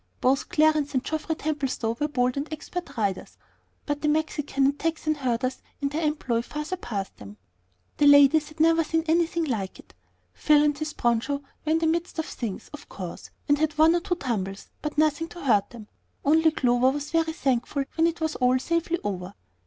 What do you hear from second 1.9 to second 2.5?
were bold